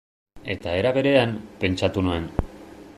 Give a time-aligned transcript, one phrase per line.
[0.53, 2.29] Eta era berean, pentsatu nuen.